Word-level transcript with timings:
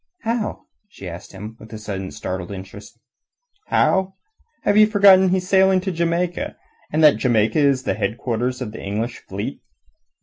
"How?" 0.23 0.63
she 0.89 1.07
asked 1.07 1.31
him 1.31 1.55
with 1.59 1.71
a 1.73 1.77
sudden 1.77 2.09
startled 2.09 2.51
interest. 2.51 2.97
"How? 3.67 4.15
Have 4.63 4.75
you 4.75 4.87
forgotten 4.87 5.25
that 5.27 5.31
he's 5.31 5.47
sailing 5.47 5.79
to 5.81 5.91
Jamaica, 5.91 6.55
and 6.91 7.03
that 7.03 7.17
Jamaica 7.17 7.59
is 7.59 7.83
the 7.83 7.93
headquarters 7.93 8.63
of 8.63 8.71
the 8.71 8.81
English 8.81 9.19
fleet? 9.19 9.61